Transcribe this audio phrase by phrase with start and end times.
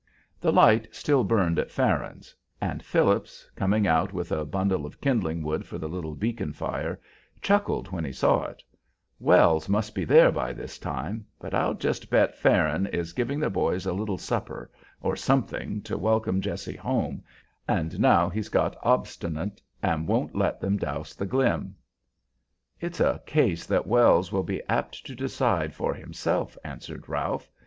[0.39, 5.43] The light still burned at Farron's, and Phillips, coming out with a bundle of kindling
[5.43, 6.99] wood for the little beacon fire,
[7.39, 8.63] chuckled when he saw it,
[9.19, 13.51] "Wells must be there by this time, but I'll just bet Farron is giving the
[13.51, 17.23] boys a little supper, or something, to welcome Jessie home,
[17.67, 21.75] and now he's got obstinate and won't let them douse the glim."
[22.79, 27.51] "It's a case that Wells will be apt to decide for himself," answered Ralph.